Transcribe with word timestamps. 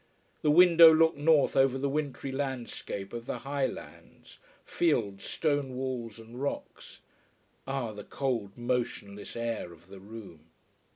The 0.41 0.49
window 0.49 0.91
looked 0.91 1.19
north 1.19 1.55
over 1.55 1.77
the 1.77 1.87
wintry 1.87 2.31
landscape 2.31 3.13
of 3.13 3.27
the 3.27 3.37
highlands, 3.45 4.39
fields, 4.65 5.25
stone 5.25 5.75
walls, 5.75 6.17
and 6.17 6.41
rocks. 6.41 7.01
Ah, 7.67 7.91
the 7.91 8.03
cold, 8.03 8.57
motionless 8.57 9.35
air 9.35 9.71
of 9.71 9.89
the 9.89 9.99
room. 9.99 10.47